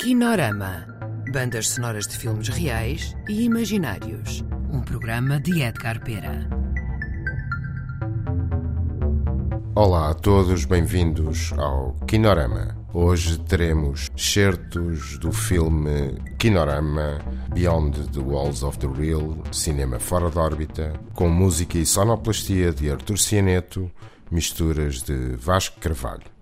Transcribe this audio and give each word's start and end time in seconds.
Kinorama. 0.00 0.86
Bandas 1.30 1.68
sonoras 1.68 2.06
de 2.06 2.16
filmes 2.16 2.48
reais 2.48 3.14
e 3.28 3.42
imaginários. 3.42 4.42
Um 4.72 4.80
programa 4.80 5.38
de 5.38 5.60
Edgar 5.60 6.02
Pera. 6.02 6.48
Olá 9.74 10.08
a 10.08 10.14
todos, 10.14 10.64
bem-vindos 10.64 11.52
ao 11.52 11.92
Kinorama. 12.06 12.74
Hoje 12.94 13.38
teremos 13.40 14.08
certos 14.16 15.18
do 15.18 15.32
filme 15.32 16.18
Kinorama 16.38 17.18
Beyond 17.52 18.08
the 18.14 18.20
Walls 18.20 18.62
of 18.62 18.78
the 18.78 18.88
Real, 18.88 19.36
cinema 19.52 19.98
fora 19.98 20.30
de 20.30 20.38
órbita, 20.38 20.94
com 21.12 21.28
música 21.28 21.76
e 21.76 21.84
sonoplastia 21.84 22.72
de 22.72 22.90
Artur 22.90 23.18
Cianeto, 23.18 23.92
misturas 24.30 25.02
de 25.02 25.36
Vasco 25.36 25.78
Carvalho. 25.78 26.39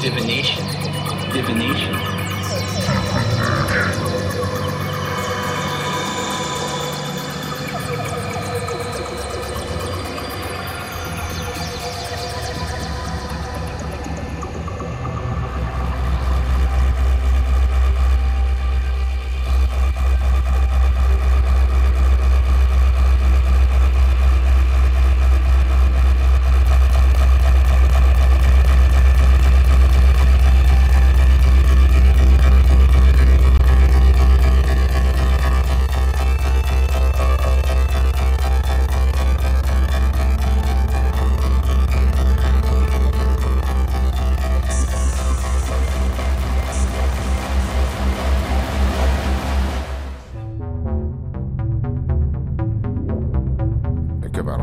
Divination, 0.00 0.64
divination. 1.30 2.09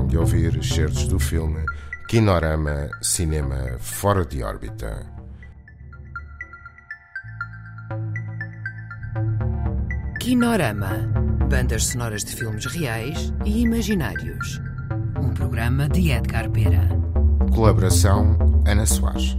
De 0.07 0.17
ouvir 0.17 0.55
excertos 0.55 1.07
do 1.07 1.19
filme 1.19 1.63
Kinorama 2.07 2.89
Cinema 3.01 3.77
Fora 3.79 4.25
de 4.25 4.41
Órbita. 4.41 5.05
Kinorama 10.19 11.27
Bandas 11.49 11.85
sonoras 11.85 12.23
de 12.23 12.35
filmes 12.35 12.65
reais 12.65 13.33
e 13.45 13.61
imaginários. 13.61 14.61
Um 15.21 15.29
programa 15.33 15.87
de 15.87 16.11
Edgar 16.11 16.49
Pera. 16.49 16.89
Colaboração 17.53 18.37
Ana 18.65 18.85
Soares. 18.85 19.37